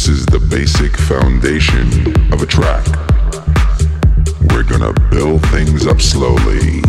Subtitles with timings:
[0.00, 1.86] This is the basic foundation
[2.32, 2.86] of a track.
[4.48, 6.80] We're gonna build things up slowly.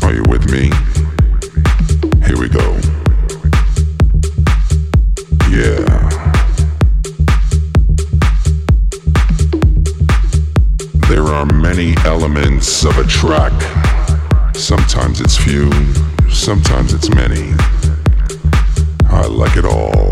[0.00, 0.72] Are you with me?
[2.24, 2.80] Here we go.
[5.50, 6.08] Yeah.
[11.10, 13.52] There are many elements of a track.
[14.56, 15.70] Sometimes it's few,
[16.30, 17.52] sometimes it's many.
[19.14, 20.11] I like it all.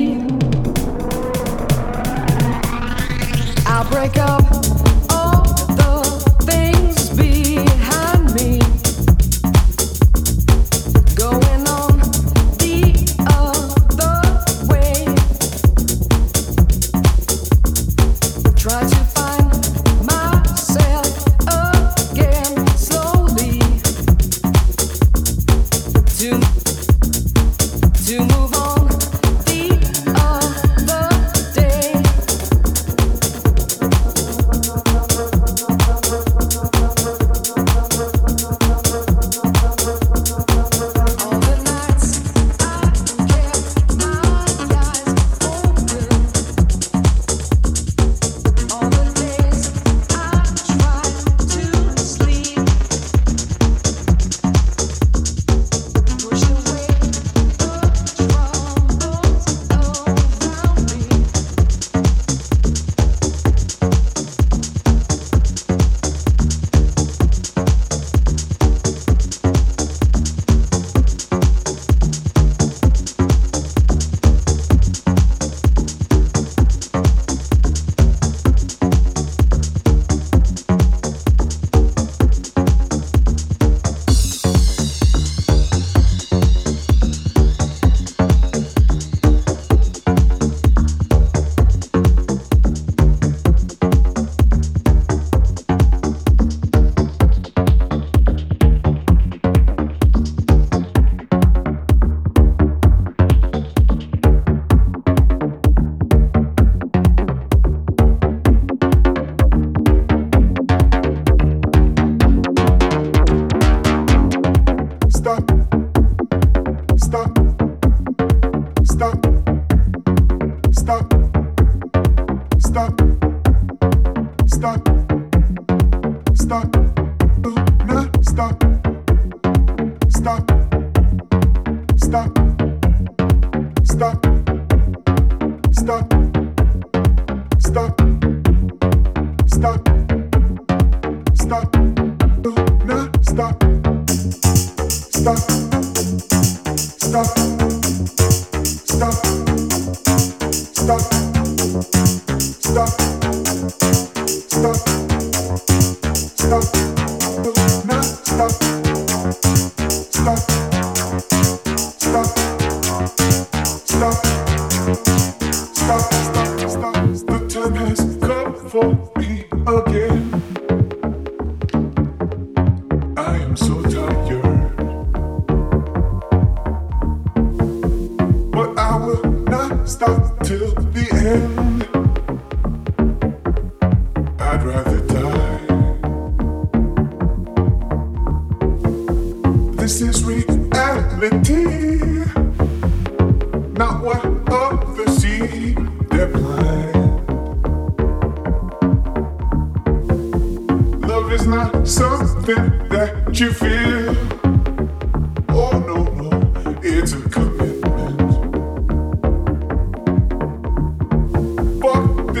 [4.01, 4.40] Break up.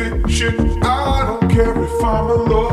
[0.03, 2.70] I don't care if I'm alone.